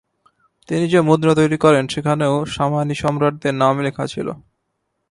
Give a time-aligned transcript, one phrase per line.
[0.67, 4.27] তিনি যে মুদ্রা তৈরি করেন, সেখানেও সামানি সম্রাটদের নামই লেখা ছিল।